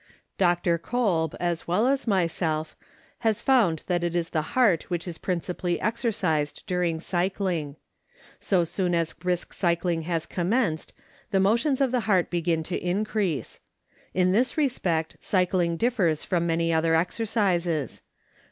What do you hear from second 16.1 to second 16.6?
from